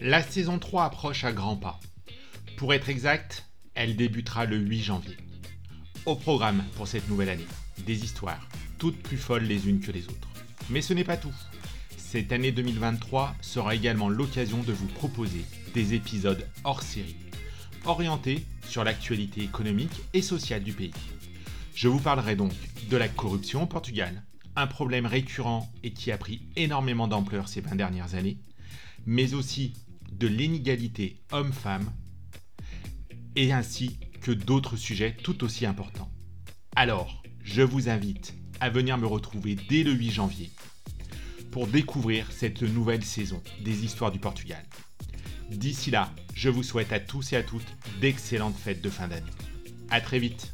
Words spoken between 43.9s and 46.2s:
du Portugal. D'ici là,